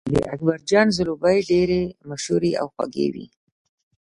[0.13, 3.25] د اکبرجان ځلوبۍ ډېرې مشهورې او خوږې وې.